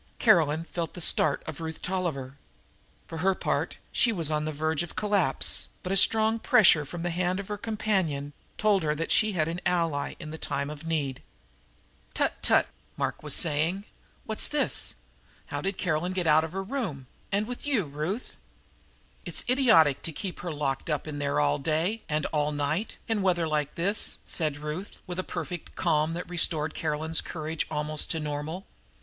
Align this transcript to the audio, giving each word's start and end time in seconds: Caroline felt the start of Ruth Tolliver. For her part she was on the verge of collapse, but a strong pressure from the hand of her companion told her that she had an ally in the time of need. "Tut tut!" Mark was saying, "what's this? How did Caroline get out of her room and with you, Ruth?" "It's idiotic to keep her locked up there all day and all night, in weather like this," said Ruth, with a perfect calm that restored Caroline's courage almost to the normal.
Caroline 0.17 0.63
felt 0.63 0.95
the 0.95 0.99
start 0.99 1.43
of 1.45 1.61
Ruth 1.61 1.79
Tolliver. 1.79 2.35
For 3.05 3.19
her 3.19 3.35
part 3.35 3.77
she 3.91 4.11
was 4.11 4.31
on 4.31 4.45
the 4.45 4.51
verge 4.51 4.81
of 4.81 4.95
collapse, 4.95 5.67
but 5.83 5.91
a 5.91 5.95
strong 5.95 6.39
pressure 6.39 6.85
from 6.85 7.03
the 7.03 7.11
hand 7.11 7.39
of 7.39 7.49
her 7.49 7.55
companion 7.59 8.33
told 8.57 8.81
her 8.81 8.95
that 8.95 9.11
she 9.11 9.33
had 9.33 9.47
an 9.47 9.61
ally 9.63 10.15
in 10.19 10.31
the 10.31 10.39
time 10.39 10.71
of 10.71 10.87
need. 10.87 11.21
"Tut 12.15 12.33
tut!" 12.41 12.65
Mark 12.97 13.21
was 13.21 13.35
saying, 13.35 13.83
"what's 14.25 14.47
this? 14.47 14.95
How 15.45 15.61
did 15.61 15.77
Caroline 15.77 16.13
get 16.13 16.25
out 16.25 16.43
of 16.43 16.53
her 16.53 16.63
room 16.63 17.05
and 17.31 17.45
with 17.45 17.67
you, 17.67 17.83
Ruth?" 17.85 18.35
"It's 19.23 19.43
idiotic 19.47 20.01
to 20.01 20.11
keep 20.11 20.39
her 20.39 20.51
locked 20.51 20.89
up 20.89 21.03
there 21.03 21.39
all 21.39 21.59
day 21.59 22.01
and 22.09 22.25
all 22.31 22.51
night, 22.51 22.97
in 23.07 23.21
weather 23.21 23.47
like 23.47 23.75
this," 23.75 24.17
said 24.25 24.57
Ruth, 24.57 25.03
with 25.05 25.19
a 25.19 25.23
perfect 25.23 25.75
calm 25.75 26.15
that 26.15 26.27
restored 26.27 26.73
Caroline's 26.73 27.21
courage 27.21 27.67
almost 27.69 28.09
to 28.09 28.17
the 28.17 28.23
normal. 28.23 28.65